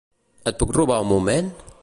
[0.51, 1.57] Et puc robar un moment?